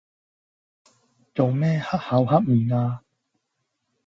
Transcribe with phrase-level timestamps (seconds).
[1.35, 3.01] 做咩黑口黑面呀？